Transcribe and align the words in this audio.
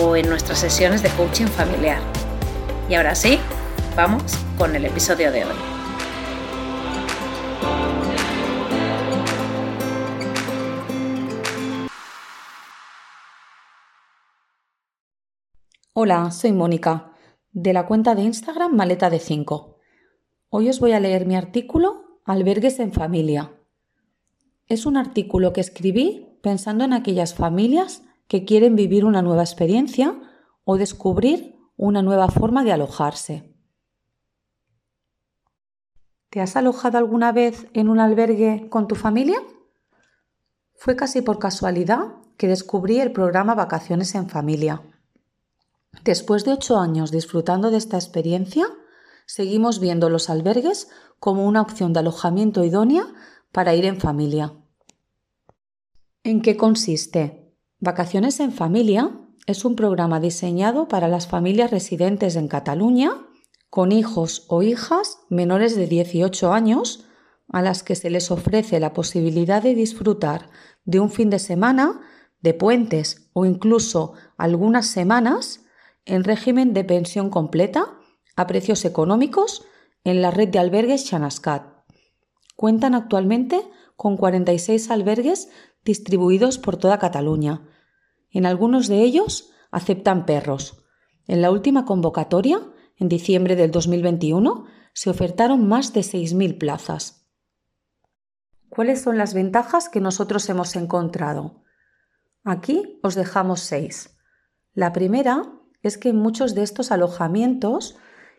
o 0.00 0.16
en 0.16 0.28
nuestras 0.28 0.58
sesiones 0.58 1.02
de 1.02 1.10
coaching 1.10 1.46
familiar. 1.46 2.00
Y 2.88 2.94
ahora 2.94 3.14
sí, 3.14 3.38
vamos 3.96 4.22
con 4.56 4.74
el 4.74 4.84
episodio 4.84 5.30
de 5.30 5.44
hoy. 5.44 5.54
Hola, 15.94 16.30
soy 16.30 16.52
Mónica, 16.52 17.12
de 17.52 17.72
la 17.74 17.86
cuenta 17.86 18.14
de 18.14 18.22
Instagram 18.22 18.74
Maleta 18.74 19.10
de 19.10 19.18
5. 19.18 19.78
Hoy 20.48 20.70
os 20.70 20.80
voy 20.80 20.92
a 20.92 21.00
leer 21.00 21.26
mi 21.26 21.36
artículo 21.36 22.20
Albergues 22.24 22.78
en 22.80 22.92
familia. 22.92 23.52
Es 24.68 24.86
un 24.86 24.96
artículo 24.96 25.52
que 25.52 25.60
escribí 25.60 26.38
pensando 26.42 26.84
en 26.84 26.94
aquellas 26.94 27.34
familias 27.34 28.02
que 28.32 28.46
quieren 28.46 28.76
vivir 28.76 29.04
una 29.04 29.20
nueva 29.20 29.42
experiencia 29.42 30.18
o 30.64 30.78
descubrir 30.78 31.54
una 31.76 32.00
nueva 32.00 32.28
forma 32.28 32.64
de 32.64 32.72
alojarse. 32.72 33.54
¿Te 36.30 36.40
has 36.40 36.56
alojado 36.56 36.96
alguna 36.96 37.32
vez 37.32 37.66
en 37.74 37.90
un 37.90 38.00
albergue 38.00 38.70
con 38.70 38.88
tu 38.88 38.94
familia? 38.94 39.36
Fue 40.72 40.96
casi 40.96 41.20
por 41.20 41.38
casualidad 41.38 42.14
que 42.38 42.48
descubrí 42.48 43.00
el 43.00 43.12
programa 43.12 43.54
Vacaciones 43.54 44.14
en 44.14 44.30
Familia. 44.30 44.80
Después 46.02 46.46
de 46.46 46.54
ocho 46.54 46.78
años 46.78 47.10
disfrutando 47.10 47.70
de 47.70 47.76
esta 47.76 47.98
experiencia, 47.98 48.64
seguimos 49.26 49.78
viendo 49.78 50.08
los 50.08 50.30
albergues 50.30 50.88
como 51.18 51.46
una 51.46 51.60
opción 51.60 51.92
de 51.92 52.00
alojamiento 52.00 52.64
idónea 52.64 53.04
para 53.52 53.74
ir 53.74 53.84
en 53.84 54.00
familia. 54.00 54.54
¿En 56.24 56.40
qué 56.40 56.56
consiste? 56.56 57.41
Vacaciones 57.84 58.38
en 58.38 58.52
Familia 58.52 59.10
es 59.48 59.64
un 59.64 59.74
programa 59.74 60.20
diseñado 60.20 60.86
para 60.86 61.08
las 61.08 61.26
familias 61.26 61.72
residentes 61.72 62.36
en 62.36 62.46
Cataluña 62.46 63.10
con 63.70 63.90
hijos 63.90 64.46
o 64.46 64.62
hijas 64.62 65.18
menores 65.30 65.74
de 65.74 65.88
18 65.88 66.52
años 66.52 67.08
a 67.48 67.60
las 67.60 67.82
que 67.82 67.96
se 67.96 68.08
les 68.08 68.30
ofrece 68.30 68.78
la 68.78 68.92
posibilidad 68.92 69.60
de 69.60 69.74
disfrutar 69.74 70.48
de 70.84 71.00
un 71.00 71.10
fin 71.10 71.28
de 71.28 71.40
semana, 71.40 72.00
de 72.40 72.54
puentes 72.54 73.28
o 73.32 73.46
incluso 73.46 74.12
algunas 74.36 74.86
semanas 74.86 75.64
en 76.04 76.22
régimen 76.22 76.74
de 76.74 76.84
pensión 76.84 77.30
completa 77.30 77.98
a 78.36 78.46
precios 78.46 78.84
económicos 78.84 79.64
en 80.04 80.22
la 80.22 80.30
red 80.30 80.50
de 80.50 80.60
albergues 80.60 81.06
Chanascat. 81.06 81.64
Cuentan 82.54 82.94
actualmente 82.94 83.60
con 84.02 84.16
46 84.16 84.90
albergues 84.90 85.48
distribuidos 85.84 86.58
por 86.58 86.76
toda 86.76 86.98
Cataluña. 86.98 87.68
En 88.32 88.46
algunos 88.46 88.88
de 88.88 89.00
ellos 89.00 89.52
aceptan 89.70 90.26
perros. 90.26 90.84
En 91.28 91.40
la 91.40 91.52
última 91.52 91.84
convocatoria, 91.84 92.60
en 92.96 93.08
diciembre 93.08 93.54
del 93.54 93.70
2021, 93.70 94.64
se 94.92 95.08
ofertaron 95.08 95.68
más 95.68 95.92
de 95.92 96.00
6.000 96.00 96.58
plazas. 96.58 97.28
¿Cuáles 98.68 99.00
son 99.00 99.18
las 99.18 99.34
ventajas 99.34 99.88
que 99.88 100.00
nosotros 100.00 100.48
hemos 100.48 100.74
encontrado? 100.74 101.62
Aquí 102.42 102.98
os 103.04 103.14
dejamos 103.14 103.60
seis. 103.60 104.18
La 104.74 104.92
primera 104.92 105.44
es 105.84 105.96
que 105.96 106.12
muchos 106.12 106.56
de 106.56 106.64
estos 106.64 106.90
alojamientos 106.90 107.96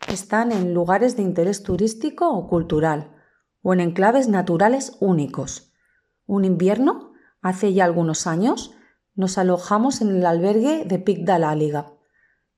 están 0.09 0.51
en 0.51 0.73
lugares 0.73 1.15
de 1.15 1.23
interés 1.23 1.63
turístico 1.63 2.29
o 2.33 2.49
cultural, 2.49 3.22
o 3.63 3.73
en 3.73 3.79
enclaves 3.79 4.27
naturales 4.27 4.95
únicos. 4.99 5.73
Un 6.27 6.45
invierno 6.45 7.13
Hace 7.43 7.73
ya 7.73 7.83
algunos 7.83 8.25
años 8.25 8.73
nos 9.15 9.37
alojamos 9.37 9.99
en 10.01 10.15
el 10.15 10.25
albergue 10.25 10.85
de 10.85 10.97
Pic 10.97 11.25
de 11.25 11.33
l'Àliga. 11.33 11.91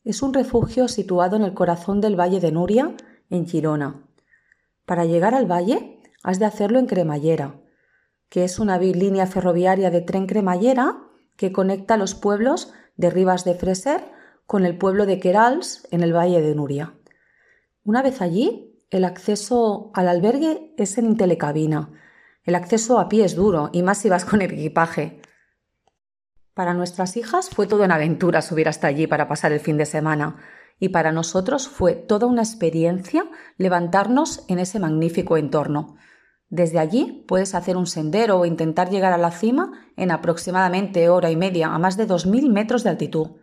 Es 0.03 0.21
un 0.21 0.31
refugio 0.31 0.88
situado 0.88 1.35
en 1.35 1.41
el 1.41 1.55
corazón 1.55 2.01
del 2.01 2.17
Valle 2.17 2.39
de 2.39 2.51
Nuria, 2.51 2.95
en 3.31 3.47
Girona. 3.47 4.05
Para 4.85 5.05
llegar 5.05 5.33
al 5.33 5.51
valle 5.51 6.03
has 6.21 6.38
de 6.38 6.45
hacerlo 6.45 6.77
en 6.77 6.85
cremallera, 6.85 7.59
que 8.29 8.44
es 8.44 8.59
una 8.59 8.77
línea 8.77 9.25
ferroviaria 9.25 9.89
de 9.89 10.01
tren 10.01 10.27
cremallera 10.27 11.01
que 11.35 11.51
conecta 11.51 11.97
los 11.97 12.13
pueblos 12.13 12.71
de 12.95 13.09
Rivas 13.09 13.44
de 13.44 13.55
Freser 13.55 14.03
con 14.45 14.65
el 14.65 14.77
pueblo 14.77 15.07
de 15.07 15.19
Querals 15.19 15.88
en 15.89 16.03
el 16.03 16.15
Valle 16.15 16.41
de 16.41 16.53
Nuria. 16.53 16.94
Una 17.83 18.03
vez 18.03 18.21
allí, 18.21 18.75
el 18.95 19.03
acceso 19.03 19.91
al 19.94 20.07
albergue 20.07 20.73
es 20.78 20.97
en 20.97 21.17
telecabina, 21.17 21.91
el 22.45 22.56
acceso 22.56 22.97
a 22.97 23.09
pie 23.09 23.25
es 23.25 23.35
duro, 23.35 23.69
y 23.73 23.83
más 23.83 23.97
si 23.97 24.07
vas 24.07 24.23
con 24.23 24.41
equipaje. 24.41 25.19
Para 26.53 26.73
nuestras 26.73 27.17
hijas 27.17 27.50
fue 27.50 27.67
toda 27.67 27.83
una 27.83 27.95
aventura 27.95 28.41
subir 28.41 28.69
hasta 28.69 28.88
allí 28.88 29.06
para 29.06 29.28
pasar 29.28 29.51
el 29.51 29.59
fin 29.59 29.75
de 29.75 29.85
semana, 29.85 30.38
y 30.79 30.89
para 30.89 31.11
nosotros 31.11 31.67
fue 31.67 31.94
toda 31.94 32.25
una 32.25 32.41
experiencia 32.41 33.25
levantarnos 33.57 34.45
en 34.47 34.59
ese 34.59 34.79
magnífico 34.79 35.35
entorno. 35.35 35.97
Desde 36.47 36.79
allí 36.79 37.25
puedes 37.27 37.53
hacer 37.53 37.75
un 37.75 37.88
sendero 37.88 38.39
o 38.39 38.45
intentar 38.45 38.89
llegar 38.89 39.12
a 39.12 39.17
la 39.17 39.31
cima 39.31 39.73
en 39.97 40.09
aproximadamente 40.09 41.09
hora 41.09 41.31
y 41.31 41.35
media 41.35 41.67
a 41.67 41.79
más 41.79 41.97
de 41.97 42.07
2.000 42.07 42.50
metros 42.50 42.85
de 42.85 42.91
altitud. 42.91 43.41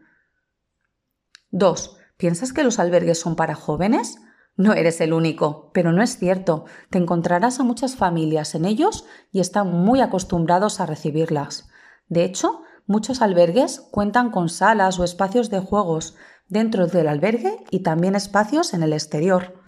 2. 1.50 1.98
¿Piensas 2.16 2.54
que 2.54 2.64
los 2.64 2.78
albergues 2.78 3.20
son 3.20 3.36
para 3.36 3.54
jóvenes? 3.54 4.16
No 4.56 4.74
eres 4.74 5.00
el 5.00 5.12
único, 5.12 5.70
pero 5.72 5.92
no 5.92 6.02
es 6.02 6.18
cierto. 6.18 6.66
Te 6.90 6.98
encontrarás 6.98 7.58
a 7.58 7.64
muchas 7.64 7.96
familias 7.96 8.54
en 8.54 8.64
ellos 8.64 9.06
y 9.30 9.40
están 9.40 9.72
muy 9.72 10.00
acostumbrados 10.00 10.80
a 10.80 10.86
recibirlas. 10.86 11.70
De 12.08 12.24
hecho, 12.24 12.62
muchos 12.86 13.22
albergues 13.22 13.80
cuentan 13.90 14.30
con 14.30 14.48
salas 14.48 14.98
o 14.98 15.04
espacios 15.04 15.48
de 15.48 15.60
juegos 15.60 16.16
dentro 16.48 16.86
del 16.86 17.08
albergue 17.08 17.64
y 17.70 17.80
también 17.82 18.14
espacios 18.14 18.74
en 18.74 18.82
el 18.82 18.92
exterior. 18.92 19.62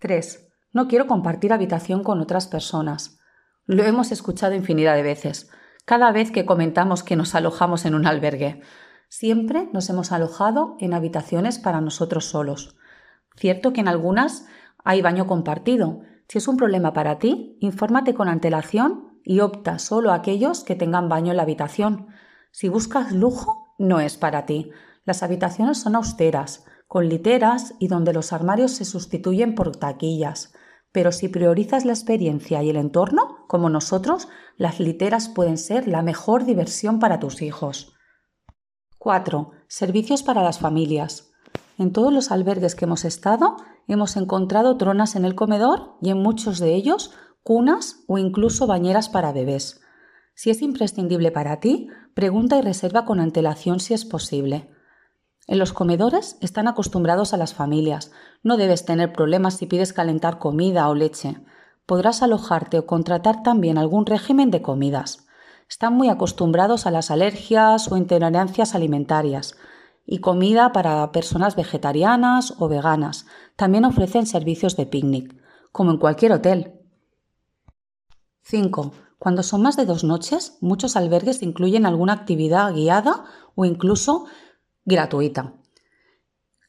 3. 0.00 0.48
No 0.72 0.88
quiero 0.88 1.06
compartir 1.06 1.52
habitación 1.52 2.02
con 2.02 2.20
otras 2.20 2.48
personas. 2.48 3.18
Lo 3.64 3.84
hemos 3.84 4.10
escuchado 4.10 4.54
infinidad 4.54 4.96
de 4.96 5.02
veces, 5.02 5.50
cada 5.84 6.10
vez 6.12 6.30
que 6.30 6.44
comentamos 6.44 7.02
que 7.02 7.16
nos 7.16 7.34
alojamos 7.34 7.84
en 7.84 7.94
un 7.94 8.06
albergue. 8.06 8.60
Siempre 9.16 9.68
nos 9.72 9.88
hemos 9.90 10.10
alojado 10.10 10.74
en 10.80 10.92
habitaciones 10.92 11.60
para 11.60 11.80
nosotros 11.80 12.24
solos. 12.24 12.74
Cierto 13.36 13.72
que 13.72 13.80
en 13.80 13.86
algunas 13.86 14.44
hay 14.82 15.02
baño 15.02 15.28
compartido. 15.28 16.00
Si 16.26 16.38
es 16.38 16.48
un 16.48 16.56
problema 16.56 16.92
para 16.92 17.20
ti, 17.20 17.56
infórmate 17.60 18.12
con 18.12 18.26
antelación 18.26 19.20
y 19.22 19.38
opta 19.38 19.78
solo 19.78 20.10
a 20.10 20.16
aquellos 20.16 20.64
que 20.64 20.74
tengan 20.74 21.08
baño 21.08 21.30
en 21.30 21.36
la 21.36 21.44
habitación. 21.44 22.08
Si 22.50 22.68
buscas 22.68 23.12
lujo, 23.12 23.76
no 23.78 24.00
es 24.00 24.16
para 24.16 24.46
ti. 24.46 24.72
Las 25.04 25.22
habitaciones 25.22 25.78
son 25.78 25.94
austeras, 25.94 26.64
con 26.88 27.08
literas 27.08 27.74
y 27.78 27.86
donde 27.86 28.12
los 28.12 28.32
armarios 28.32 28.72
se 28.72 28.84
sustituyen 28.84 29.54
por 29.54 29.76
taquillas. 29.76 30.54
Pero 30.90 31.12
si 31.12 31.28
priorizas 31.28 31.84
la 31.84 31.92
experiencia 31.92 32.64
y 32.64 32.70
el 32.70 32.76
entorno, 32.76 33.46
como 33.46 33.70
nosotros, 33.70 34.26
las 34.56 34.80
literas 34.80 35.28
pueden 35.28 35.56
ser 35.56 35.86
la 35.86 36.02
mejor 36.02 36.44
diversión 36.46 36.98
para 36.98 37.20
tus 37.20 37.42
hijos. 37.42 37.93
4. 39.04 39.50
Servicios 39.68 40.22
para 40.22 40.42
las 40.42 40.58
familias. 40.58 41.30
En 41.76 41.92
todos 41.92 42.10
los 42.10 42.30
albergues 42.30 42.74
que 42.74 42.86
hemos 42.86 43.04
estado 43.04 43.58
hemos 43.86 44.16
encontrado 44.16 44.78
tronas 44.78 45.14
en 45.14 45.26
el 45.26 45.34
comedor 45.34 45.92
y 46.00 46.08
en 46.08 46.22
muchos 46.22 46.58
de 46.58 46.74
ellos 46.74 47.10
cunas 47.42 47.98
o 48.06 48.16
incluso 48.16 48.66
bañeras 48.66 49.10
para 49.10 49.30
bebés. 49.30 49.82
Si 50.34 50.48
es 50.48 50.62
imprescindible 50.62 51.30
para 51.32 51.60
ti, 51.60 51.88
pregunta 52.14 52.56
y 52.56 52.62
reserva 52.62 53.04
con 53.04 53.20
antelación 53.20 53.78
si 53.78 53.92
es 53.92 54.06
posible. 54.06 54.70
En 55.48 55.58
los 55.58 55.74
comedores 55.74 56.38
están 56.40 56.66
acostumbrados 56.66 57.34
a 57.34 57.36
las 57.36 57.52
familias. 57.52 58.10
No 58.42 58.56
debes 58.56 58.86
tener 58.86 59.12
problemas 59.12 59.58
si 59.58 59.66
pides 59.66 59.92
calentar 59.92 60.38
comida 60.38 60.88
o 60.88 60.94
leche. 60.94 61.44
Podrás 61.84 62.22
alojarte 62.22 62.78
o 62.78 62.86
contratar 62.86 63.42
también 63.42 63.76
algún 63.76 64.06
régimen 64.06 64.50
de 64.50 64.62
comidas. 64.62 65.26
Están 65.74 65.94
muy 65.94 66.08
acostumbrados 66.08 66.86
a 66.86 66.92
las 66.92 67.10
alergias 67.10 67.90
o 67.90 67.96
intolerancias 67.96 68.76
alimentarias 68.76 69.56
y 70.06 70.18
comida 70.18 70.70
para 70.70 71.10
personas 71.10 71.56
vegetarianas 71.56 72.54
o 72.60 72.68
veganas. 72.68 73.26
También 73.56 73.84
ofrecen 73.84 74.24
servicios 74.24 74.76
de 74.76 74.86
picnic, 74.86 75.34
como 75.72 75.90
en 75.90 75.98
cualquier 75.98 76.30
hotel. 76.30 76.74
5. 78.42 78.92
Cuando 79.18 79.42
son 79.42 79.62
más 79.62 79.76
de 79.76 79.84
dos 79.84 80.04
noches, 80.04 80.58
muchos 80.60 80.94
albergues 80.94 81.42
incluyen 81.42 81.86
alguna 81.86 82.12
actividad 82.12 82.72
guiada 82.72 83.24
o 83.56 83.64
incluso 83.64 84.26
gratuita. 84.84 85.54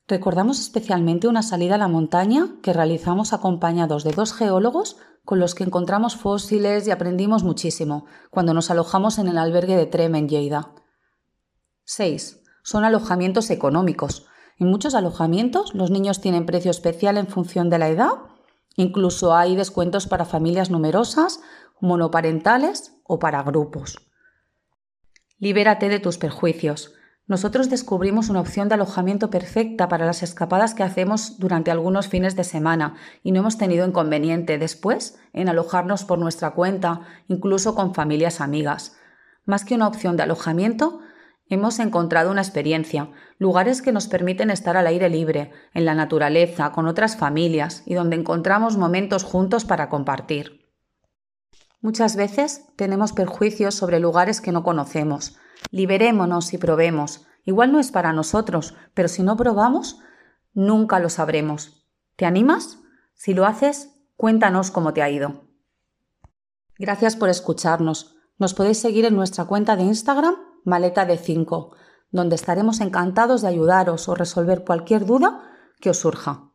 Recordamos 0.07 0.59
especialmente 0.59 1.27
una 1.27 1.43
salida 1.43 1.75
a 1.75 1.77
la 1.77 1.87
montaña 1.87 2.55
que 2.63 2.73
realizamos 2.73 3.33
acompañados 3.33 4.03
de 4.03 4.13
dos 4.13 4.33
geólogos 4.33 4.97
con 5.25 5.39
los 5.39 5.55
que 5.55 5.63
encontramos 5.63 6.15
fósiles 6.15 6.87
y 6.87 6.91
aprendimos 6.91 7.43
muchísimo 7.43 8.05
cuando 8.29 8.53
nos 8.53 8.71
alojamos 8.71 9.17
en 9.17 9.27
el 9.27 9.37
albergue 9.37 9.75
de 9.75 9.87
Trem 9.87 10.15
en 10.15 10.29
Lleida. 10.29 10.71
6. 11.83 12.43
Son 12.63 12.85
alojamientos 12.85 13.49
económicos. 13.49 14.27
En 14.57 14.67
muchos 14.67 14.95
alojamientos 14.95 15.75
los 15.75 15.91
niños 15.91 16.21
tienen 16.21 16.45
precio 16.45 16.71
especial 16.71 17.17
en 17.17 17.27
función 17.27 17.69
de 17.69 17.79
la 17.79 17.89
edad. 17.89 18.11
Incluso 18.75 19.35
hay 19.35 19.55
descuentos 19.55 20.07
para 20.07 20.25
familias 20.25 20.69
numerosas, 20.69 21.41
monoparentales 21.81 22.93
o 23.03 23.19
para 23.19 23.43
grupos. 23.43 23.97
Libérate 25.37 25.89
de 25.89 25.99
tus 25.99 26.17
perjuicios. 26.17 26.93
Nosotros 27.27 27.71
descubrimos 27.71 28.29
una 28.29 28.39
opción 28.39 28.69
de 28.69 28.75
alojamiento 28.75 29.31
perfecta 29.31 29.87
para 29.87 30.05
las 30.05 30.21
escapadas 30.21 30.75
que 30.75 30.83
hacemos 30.83 31.39
durante 31.39 31.71
algunos 31.71 32.07
fines 32.07 32.35
de 32.35 32.43
semana 32.43 32.95
y 33.23 33.31
no 33.31 33.39
hemos 33.39 33.57
tenido 33.57 33.87
inconveniente 33.87 34.59
después 34.59 35.17
en 35.33 35.49
alojarnos 35.49 36.05
por 36.05 36.19
nuestra 36.19 36.51
cuenta, 36.51 37.01
incluso 37.27 37.73
con 37.73 37.95
familias 37.95 38.41
amigas. 38.41 38.95
Más 39.43 39.65
que 39.65 39.73
una 39.73 39.87
opción 39.87 40.17
de 40.17 40.23
alojamiento, 40.23 40.99
hemos 41.49 41.79
encontrado 41.79 42.29
una 42.29 42.41
experiencia, 42.41 43.09
lugares 43.39 43.81
que 43.81 43.91
nos 43.91 44.07
permiten 44.07 44.51
estar 44.51 44.77
al 44.77 44.85
aire 44.85 45.09
libre, 45.09 45.51
en 45.73 45.85
la 45.85 45.95
naturaleza, 45.95 46.71
con 46.73 46.85
otras 46.85 47.17
familias 47.17 47.81
y 47.87 47.95
donde 47.95 48.17
encontramos 48.17 48.77
momentos 48.77 49.23
juntos 49.23 49.65
para 49.65 49.89
compartir. 49.89 50.64
Muchas 51.85 52.15
veces 52.15 52.65
tenemos 52.77 53.13
perjuicios 53.13 53.75
sobre 53.75 53.99
lugares 53.99 54.41
que 54.41 54.51
no 54.51 54.63
conocemos, 54.63 55.37
Liberémonos 55.69 56.51
y 56.51 56.57
probemos. 56.57 57.27
Igual 57.43 57.71
no 57.71 57.79
es 57.79 57.91
para 57.91 58.11
nosotros, 58.11 58.73
pero 58.95 59.07
si 59.07 59.21
no 59.21 59.37
probamos, 59.37 59.99
nunca 60.55 60.97
lo 60.99 61.09
sabremos. 61.09 61.85
¿Te 62.15 62.25
animas? 62.25 62.79
Si 63.13 63.35
lo 63.35 63.45
haces, 63.45 63.91
cuéntanos 64.17 64.71
cómo 64.71 64.93
te 64.93 65.03
ha 65.03 65.11
ido. 65.11 65.43
Gracias 66.79 67.15
por 67.15 67.29
escucharnos. 67.29 68.15
Nos 68.39 68.55
podéis 68.55 68.79
seguir 68.79 69.05
en 69.05 69.15
nuestra 69.15 69.45
cuenta 69.45 69.75
de 69.75 69.83
Instagram, 69.83 70.37
Maleta 70.63 71.05
de 71.05 71.19
5, 71.19 71.75
donde 72.09 72.33
estaremos 72.33 72.81
encantados 72.81 73.43
de 73.43 73.49
ayudaros 73.49 74.09
o 74.09 74.15
resolver 74.15 74.63
cualquier 74.65 75.05
duda 75.05 75.51
que 75.79 75.91
os 75.91 75.99
surja. 75.99 76.54